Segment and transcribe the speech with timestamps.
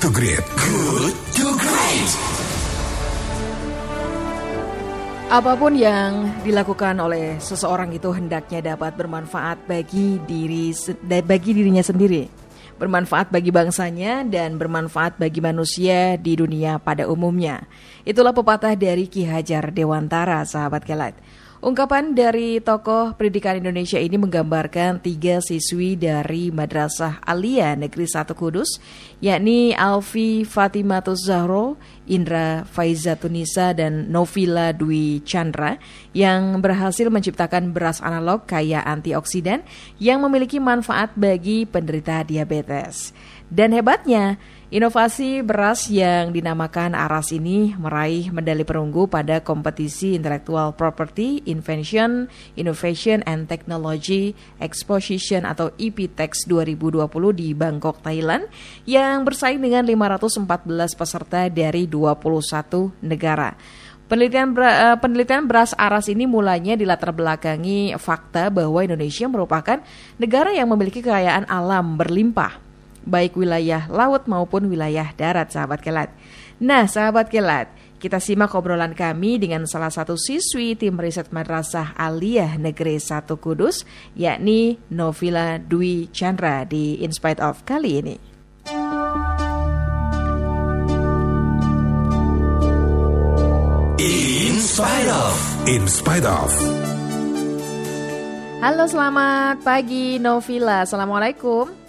[0.00, 0.40] to Great.
[0.56, 2.10] Good to Great.
[5.28, 10.72] Apa pun yang dilakukan oleh seseorang itu hendaknya dapat bermanfaat bagi diri
[11.04, 12.32] bagi dirinya sendiri,
[12.80, 17.68] bermanfaat bagi bangsanya dan bermanfaat bagi manusia di dunia pada umumnya.
[18.00, 21.12] Itulah pepatah dari Ki Hajar Dewantara, sahabat kelat.
[21.60, 28.80] Ungkapan dari tokoh pendidikan Indonesia ini menggambarkan tiga siswi dari Madrasah Alia Negeri 1 Kudus,
[29.20, 31.76] yakni Alfi Fatimatus Zahro,
[32.08, 35.76] Indra Faizatunisa, dan Novila Dwi Chandra,
[36.16, 39.60] yang berhasil menciptakan beras analog kaya antioksidan
[40.00, 43.12] yang memiliki manfaat bagi penderita diabetes.
[43.50, 44.38] Dan hebatnya,
[44.70, 53.26] inovasi beras yang dinamakan Aras ini meraih medali perunggu pada kompetisi Intellectual Property, Invention, Innovation
[53.26, 58.46] and Technology Exposition atau IPTEX 2020 di Bangkok, Thailand
[58.86, 63.58] yang bersaing dengan 514 peserta dari 21 negara.
[64.06, 69.82] Penelitian, eh, penelitian beras aras ini mulanya dilatar belakangi fakta bahwa Indonesia merupakan
[70.22, 72.69] negara yang memiliki kekayaan alam berlimpah
[73.04, 76.10] baik wilayah laut maupun wilayah darat sahabat kelat.
[76.60, 82.56] Nah sahabat kelat, kita simak obrolan kami dengan salah satu siswi tim riset Madrasah Aliyah
[82.56, 83.84] Negeri 1 Kudus,
[84.16, 88.16] yakni Novila Dwi Chandra di In Spite Of kali ini.
[94.00, 95.36] In Spite Of.
[95.68, 96.52] In Spite Of.
[98.60, 101.79] Halo selamat pagi Novila, Assalamualaikum.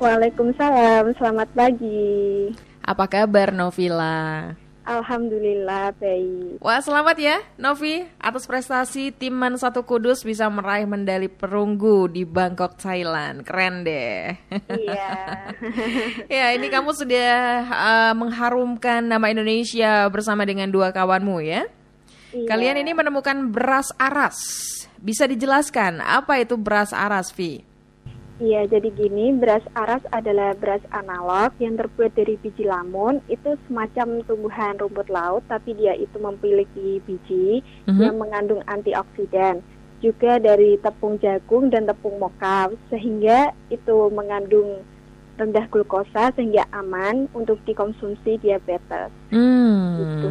[0.00, 2.48] Waalaikumsalam, selamat pagi.
[2.80, 4.48] Apa kabar Novila?
[4.88, 6.56] Alhamdulillah baik.
[6.64, 12.24] Wah selamat ya Novi atas prestasi tim Man Satu Kudus bisa meraih medali perunggu di
[12.24, 13.44] Bangkok Thailand.
[13.44, 14.40] Keren deh.
[14.72, 15.12] Iya.
[16.40, 17.36] ya ini kamu sudah
[17.68, 21.68] uh, mengharumkan nama Indonesia bersama dengan dua kawanmu ya.
[22.32, 22.48] Iya.
[22.48, 24.40] Kalian ini menemukan beras aras.
[24.96, 27.68] Bisa dijelaskan apa itu beras aras, Vi?
[28.40, 33.20] Iya, jadi gini, beras aras adalah beras analog yang terbuat dari biji lamun.
[33.28, 38.00] Itu semacam tumbuhan rumput laut, tapi dia itu memiliki biji mm-hmm.
[38.00, 39.60] yang mengandung antioksidan.
[40.00, 44.88] Juga dari tepung jagung dan tepung mokav, sehingga itu mengandung
[45.36, 49.08] rendah glukosa sehingga aman untuk dikonsumsi diabetes.
[49.32, 50.00] Hmm.
[50.00, 50.28] Gitu.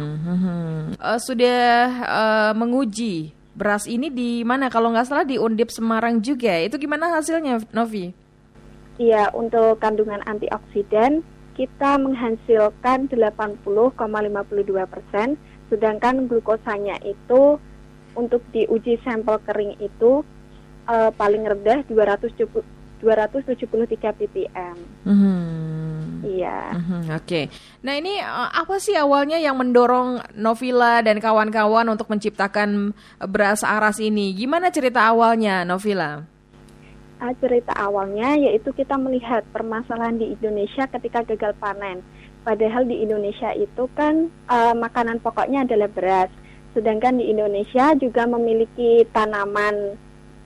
[0.98, 1.62] Uh, sudah
[2.06, 4.72] uh, menguji beras ini di mana?
[4.72, 6.56] Kalau nggak salah di Undip Semarang juga.
[6.56, 8.16] Itu gimana hasilnya, Novi?
[8.96, 11.20] Iya, untuk kandungan antioksidan
[11.52, 13.60] kita menghasilkan 80,52
[14.88, 15.36] persen,
[15.68, 17.60] sedangkan glukosanya itu
[18.16, 20.24] untuk diuji sampel kering itu
[20.88, 23.04] uh, paling rendah 273
[24.16, 24.76] ppm.
[25.04, 25.99] Hmm.
[26.74, 27.26] Mm-hmm, Oke.
[27.26, 27.44] Okay.
[27.82, 32.92] Nah ini uh, apa sih awalnya yang mendorong Novila dan kawan-kawan untuk menciptakan
[33.30, 34.32] beras aras ini?
[34.34, 36.22] Gimana cerita awalnya, Novila?
[37.20, 42.00] Uh, cerita awalnya yaitu kita melihat permasalahan di Indonesia ketika gagal panen.
[42.40, 46.32] Padahal di Indonesia itu kan uh, makanan pokoknya adalah beras.
[46.72, 49.98] Sedangkan di Indonesia juga memiliki tanaman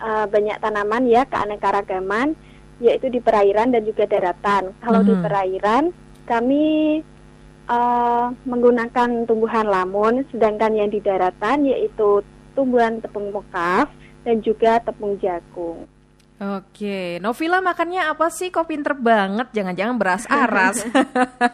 [0.02, 2.34] uh, banyak tanaman ya keanekaragaman
[2.82, 4.74] yaitu di perairan dan juga daratan.
[4.82, 5.06] Kalau mm -hmm.
[5.06, 5.26] di mm-hmm.
[5.30, 5.84] perairan
[6.24, 7.00] kami
[7.68, 13.90] uh, menggunakan tumbuhan lamun, sedangkan yang di daratan yaitu tumbuhan tepung mekaf
[14.24, 15.84] dan juga tepung jagung.
[16.34, 18.50] Oke, Novila makannya apa sih?
[18.50, 19.54] Kok pinter banget?
[19.54, 20.82] Jangan-jangan beras aras.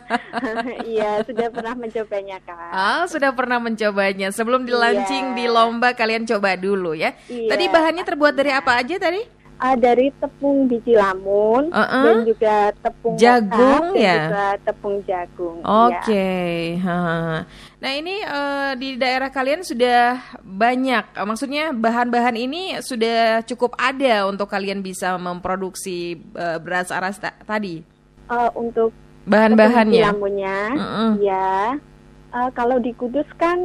[0.88, 2.72] iya, sudah pernah mencobanya kan.
[2.72, 4.32] Oh, sudah pernah mencobanya.
[4.32, 5.36] Sebelum dilaunching iya.
[5.36, 7.12] di lomba, kalian coba dulu ya.
[7.28, 9.20] Iya, tadi bahannya terbuat dari apa aja tadi?
[9.60, 12.04] Uh, dari tepung biji lamun uh -uh.
[12.08, 15.56] dan juga tepung jagung ya juga tepung jagung.
[15.60, 16.00] Oke.
[16.08, 16.50] Okay.
[16.80, 17.44] Ya.
[17.80, 24.24] Nah ini uh, di daerah kalian sudah banyak, uh, maksudnya bahan-bahan ini sudah cukup ada
[24.26, 27.84] untuk kalian bisa memproduksi uh, beras aras ta tadi.
[28.30, 28.94] Uh, untuk
[29.26, 31.10] bahan-bahannya, lamunnya, uh -uh.
[31.20, 31.76] ya.
[32.30, 33.58] Uh, kalau di Kudus kan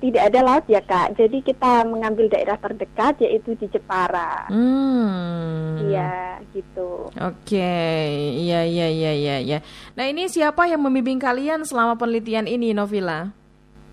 [0.00, 1.14] tidak ada laut ya kak.
[1.14, 4.48] Jadi kita mengambil daerah terdekat yaitu di Jepara.
[4.48, 5.76] Hmm.
[5.86, 7.12] Iya gitu.
[7.12, 8.34] Oke, okay.
[8.40, 9.36] iya iya iya iya.
[9.44, 9.58] Ya.
[9.94, 13.30] Nah ini siapa yang membimbing kalian selama penelitian ini, Novila?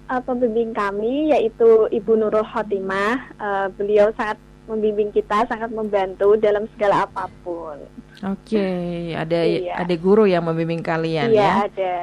[0.07, 3.35] Uh, pembimbing kami yaitu Ibu Nurul Khotimah.
[3.35, 7.79] Uh, beliau sangat membimbing kita, sangat membantu dalam segala apa pun.
[8.27, 9.13] Oke, okay.
[9.23, 9.79] ada iya.
[9.79, 11.41] ada guru yang membimbing kalian iya, ya?
[11.41, 11.95] Iya ada.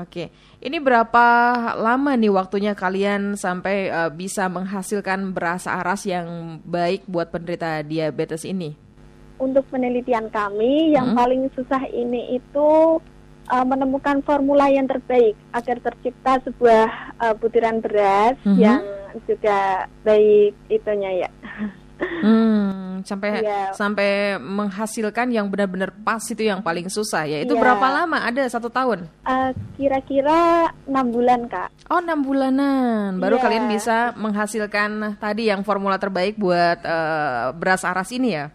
[0.00, 0.08] Oke.
[0.08, 0.26] Okay.
[0.62, 1.26] Ini berapa
[1.74, 8.46] lama nih waktunya kalian sampai uh, bisa menghasilkan beras aras yang baik buat penderita diabetes
[8.46, 8.78] ini?
[9.42, 11.18] Untuk penelitian kami yang hmm.
[11.18, 13.02] paling susah ini itu
[13.50, 18.58] uh, menemukan formula yang terbaik agar tercipta sebuah uh, butiran beras Mhm.
[18.60, 18.82] yang
[19.26, 21.30] juga baik itunya ya.
[22.20, 23.72] Hmm, sampai Iya.
[23.72, 27.40] sampai menghasilkan yang benar-benar pas itu yang paling susah ya.
[27.40, 27.62] Itu Iya.
[27.64, 28.20] berapa lama?
[28.22, 29.08] Ada satu tahun.
[29.24, 31.72] Uh, kira-kira enam bulan kak.
[31.88, 33.42] Oh enam bulanan baru Iya.
[33.42, 38.46] kalian bisa menghasilkan tadi yang formula terbaik buat eh, beras aras ini ya.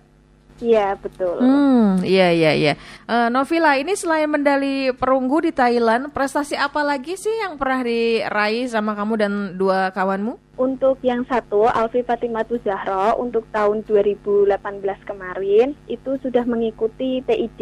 [0.57, 1.37] Iya betul.
[1.37, 2.73] Hmm, iya iya iya.
[3.05, 8.65] Eh, Novila, ini selain medali perunggu di Thailand, prestasi apa lagi sih yang pernah diraih
[8.65, 10.46] sama kamu dan dua kawanmu?
[10.57, 14.57] Untuk yang satu, Alfi Fatimatu Zahro untuk tahun 2018
[15.05, 17.61] kemarin itu sudah mengikuti TID.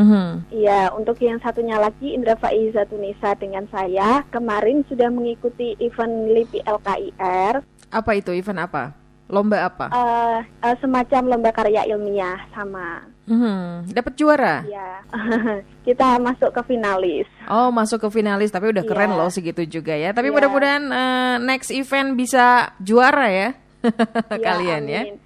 [0.00, 0.48] Mhm.
[0.48, 6.64] Iya, untuk yang satunya lagi Indra Faiza Tunisa dengan saya kemarin sudah mengikuti event LIPI
[6.64, 7.60] LKIR,
[7.92, 8.96] Apa itu event apa?
[9.28, 9.86] Lomba apa?
[9.92, 13.04] eh, eh, semacam lomba karya ilmiah sama.
[13.30, 13.94] Mhm.
[13.94, 14.66] Dapat juara?
[14.66, 15.06] Ya,
[15.86, 17.30] kita masuk ke finalis.
[17.46, 19.18] Oh, masuk ke finalis, tapi udah keren Iya.
[19.18, 20.10] loh segitu juga ya.
[20.10, 20.34] Tapi Iya.
[20.34, 23.48] mudah-mudahan eh, next event bisa juara ya,
[24.34, 25.02] Ya, kalian ya.
[25.06, 25.16] amin.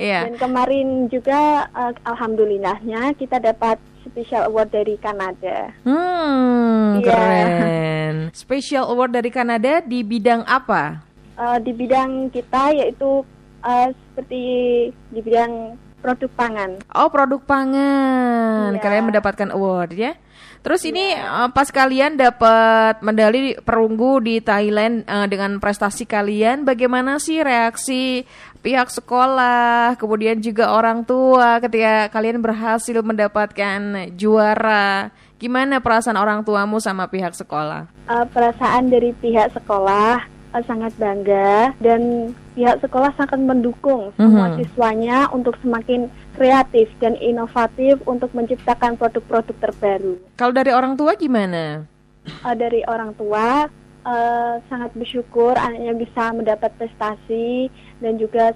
[0.00, 0.20] Iya.
[0.26, 5.76] Dan kemarin juga eh, alhamdulillahnya kita dapat special award dari Kanada.
[5.84, 7.04] Hmm, Iya.
[7.04, 8.14] keren.
[8.32, 11.04] Special award dari Kanada di bidang apa?
[11.32, 13.20] Eh, di bidang kita yaitu
[13.60, 14.42] eh, seperti
[14.90, 16.70] di bidang produk pangan.
[16.90, 18.74] Oh, produk pangan.
[18.74, 18.82] Iya.
[18.82, 20.18] Kalian mendapatkan award ya.
[20.62, 27.18] Terus ini eh, pas kalian dapat medali perunggu di Thailand eh, dengan prestasi kalian, bagaimana
[27.22, 28.26] sih reaksi
[28.62, 35.10] pihak sekolah, kemudian juga orang tua ketika kalian berhasil mendapatkan juara?
[35.42, 37.90] Gimana perasaan orang tuamu sama pihak sekolah?
[38.06, 44.56] Eh, perasaan dari pihak sekolah eh, sangat bangga dan pihak sekolah sangat mendukung semua Mhm.
[44.60, 46.06] siswanya untuk semakin
[46.36, 50.14] kreatif dan inovatif untuk menciptakan produk-produk terbaru.
[50.36, 51.88] Kalau dari orang tua gimana?
[52.24, 53.66] Eh, dari orang tua
[54.02, 57.70] eh, sangat bersyukur anaknya bisa mendapat prestasi
[58.02, 58.50] dan juga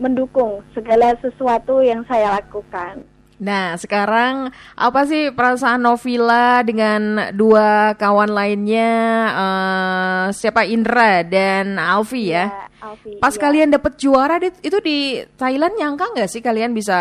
[0.00, 3.04] mendukung segala sesuatu yang saya lakukan.
[3.38, 8.90] Nah, sekarang apa sih perasaan Novila dengan dua kawan lainnya,
[9.30, 12.50] eh, siapa Indra dan Alfi ya?
[12.82, 13.40] Alfi, Pas ya.
[13.42, 16.98] kalian dapet juara itu di Thailand nyangka nggak sih kalian bisa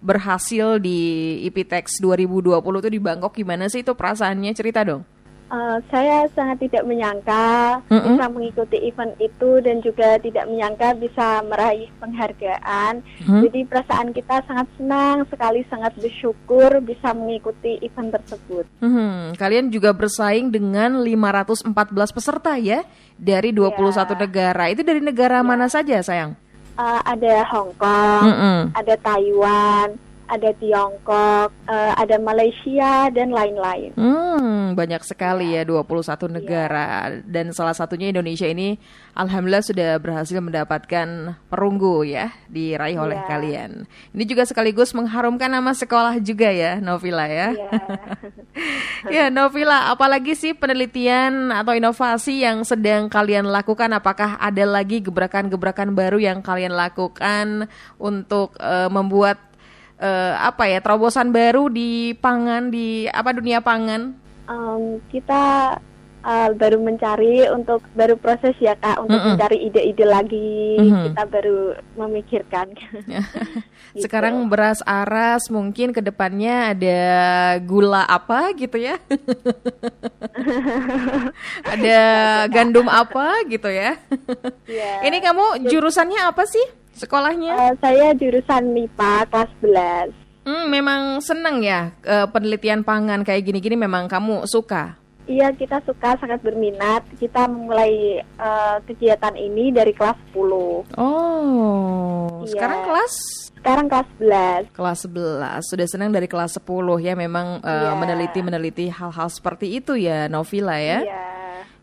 [0.00, 5.04] berhasil di IPTEX 2020 itu di Bangkok gimana sih itu perasaannya cerita dong?
[5.54, 8.18] Eh, saya sangat tidak menyangka Mm-mm.
[8.18, 12.98] bisa mengikuti event itu dan juga tidak menyangka bisa meraih penghargaan.
[13.22, 13.42] Hmm?
[13.46, 18.66] Jadi perasaan kita sangat senang sekali, sangat bersyukur bisa mengikuti event tersebut.
[18.82, 21.70] Hmm, kalian juga bersaing dengan 514
[22.10, 22.82] peserta ya
[23.14, 24.26] dari 21 Iya.
[24.26, 24.64] negara.
[24.74, 26.34] Itu dari negara mana saja sayang?
[26.74, 28.58] Eh, ada Hong Kong, Mm-mm.
[28.74, 29.94] ada Taiwan,
[30.26, 33.92] ada Tiongkok, eh, ada Malaysia dan lain-lain.
[33.94, 35.62] Hmm, banyak sekali Iya.
[35.62, 38.80] ya 21 negara dan salah satunya Indonesia ini
[39.12, 43.28] alhamdulillah sudah berhasil mendapatkan perunggu ya diraih oleh Iya.
[43.28, 43.70] kalian.
[44.16, 47.48] Ini juga sekaligus mengharumkan nama sekolah juga ya Novila ya.
[47.52, 47.70] Ya.
[49.10, 53.90] Ya Novila, apalagi sih penelitian atau inovasi yang sedang kalian lakukan?
[53.92, 57.68] Apakah ada lagi gebrakan-gebrakan baru yang kalian lakukan
[57.98, 59.36] untuk eh, membuat
[59.96, 64.14] eh, apa ya terobosan baru di pangan di apa dunia pangan?
[64.44, 65.74] Em, kita
[66.20, 69.36] eh, baru mencari untuk baru proses ya kak untuk Mm-mm.
[69.36, 71.04] mencari ide-ide lagi Mhm.
[71.12, 71.58] kita baru
[71.96, 72.66] memikirkan.
[73.94, 74.10] Gitu.
[74.10, 76.98] Sekarang beras aras mungkin ke depannya ada
[77.62, 78.98] gula apa gitu ya.
[81.62, 81.98] ada
[82.50, 83.94] gandum apa gitu ya.
[84.66, 84.92] Iya.
[85.06, 87.52] Ini kamu jurusannya apa sih sekolahnya?
[87.52, 90.10] Eh, saya jurusan MIPA kelas 11.
[90.44, 95.00] Hmm, memang seneng ya eh, penelitian pangan kayak gini-gini memang kamu suka.
[95.24, 97.00] Iya kita suka sangat berminat.
[97.16, 100.84] Kita memulai eh, kegiatan ini dari kelas 10.
[100.94, 102.50] Oh, Iya.
[102.52, 103.14] sekarang kelas
[103.54, 104.64] Sekarang kelas 11.
[104.76, 106.68] kelas 11 sudah senang dari kelas 10
[107.00, 107.96] ya memang Iya.
[107.96, 111.00] meneliti-meneliti hal-hal seperti itu ya Novila ya.
[111.00, 111.24] Iya.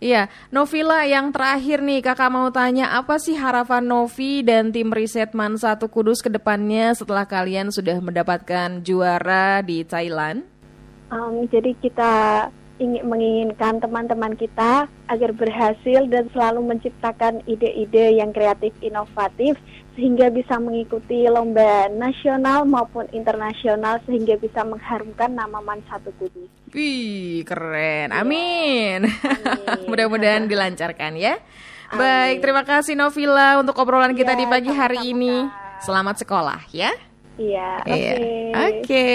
[0.01, 5.38] Iya, Novila yang terakhir nih kakak mau tanya apa sih harapan Novi dan tim riset
[5.38, 10.41] Man 1 Kudus ke depannya setelah kalian sudah mendapatkan juara di Thailand?
[11.13, 12.13] Em, jadi kita
[12.81, 19.53] ingin menginginkan teman-teman kita agar berhasil dan selalu menciptakan ide-ide yang kreatif inovatif
[19.93, 26.61] sehingga bisa mengikuti lomba nasional maupun internasional sehingga bisa mengharumkan nama Man Satu Kudus.
[26.72, 28.16] Wih, keren.
[28.16, 29.04] Amin.
[29.04, 29.12] Amin.
[29.92, 31.36] Mudah-mudahan dilancarkan ya.
[31.92, 35.36] Baik, terima kasih Novila untuk obrolan kita Iya, di pagi hari sama-sama, ini.
[35.84, 36.92] Selamat sekolah ya.
[37.36, 37.92] Iya, oke.
[37.92, 38.16] Iya.
[38.56, 39.10] Oke.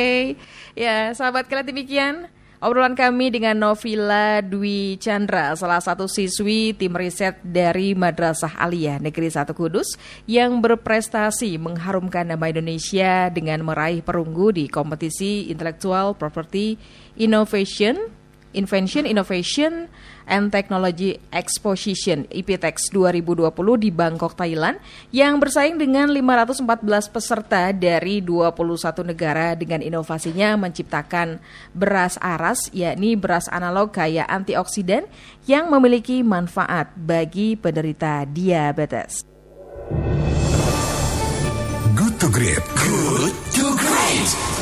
[0.76, 2.14] Ya, sahabat kalian demikian
[2.56, 9.28] Obrolan kami dengan Novila Dwi Chandra, salah satu siswi tim riset dari Madrasah Aliyah Negeri
[9.28, 16.80] 1 Kudus yang berprestasi mengharumkan nama Indonesia dengan meraih perunggu di kompetisi Intellectual Property
[17.20, 18.08] Innovation
[18.56, 19.92] Invention, Innovation,
[20.26, 23.46] and Technology Exposition IPTEX 2020
[23.78, 24.82] di Bangkok, Thailand
[25.14, 31.38] yang bersaing dengan 514 peserta dari 21 negara dengan inovasinya menciptakan
[31.70, 35.06] beras aras yakni beras analog kaya antioksidan
[35.46, 39.22] yang memiliki manfaat bagi penderita diabetes.
[41.96, 42.64] Good to great.
[42.74, 44.55] Good to great.